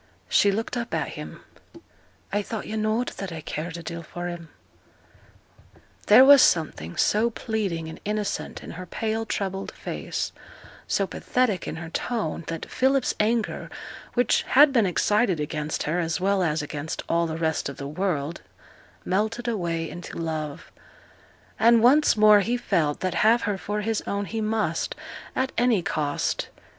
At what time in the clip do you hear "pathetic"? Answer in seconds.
11.05-11.67